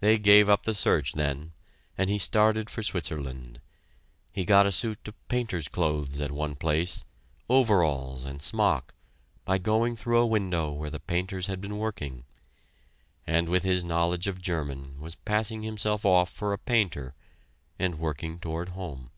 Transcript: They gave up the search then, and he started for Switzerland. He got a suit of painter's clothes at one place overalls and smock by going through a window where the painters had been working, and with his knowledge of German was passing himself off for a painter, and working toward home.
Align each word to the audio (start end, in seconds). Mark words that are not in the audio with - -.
They 0.00 0.16
gave 0.16 0.48
up 0.48 0.62
the 0.62 0.72
search 0.72 1.12
then, 1.12 1.52
and 1.98 2.08
he 2.08 2.16
started 2.16 2.70
for 2.70 2.82
Switzerland. 2.82 3.60
He 4.32 4.46
got 4.46 4.64
a 4.66 4.72
suit 4.72 5.06
of 5.06 5.28
painter's 5.28 5.68
clothes 5.68 6.18
at 6.22 6.30
one 6.32 6.56
place 6.56 7.04
overalls 7.46 8.24
and 8.24 8.40
smock 8.40 8.94
by 9.44 9.58
going 9.58 9.96
through 9.96 10.18
a 10.18 10.26
window 10.26 10.70
where 10.70 10.88
the 10.88 10.98
painters 10.98 11.46
had 11.46 11.60
been 11.60 11.76
working, 11.76 12.24
and 13.26 13.50
with 13.50 13.64
his 13.64 13.84
knowledge 13.84 14.28
of 14.28 14.40
German 14.40 14.98
was 14.98 15.14
passing 15.14 15.62
himself 15.62 16.06
off 16.06 16.30
for 16.32 16.54
a 16.54 16.58
painter, 16.58 17.14
and 17.78 17.98
working 17.98 18.38
toward 18.40 18.70
home. 18.70 19.10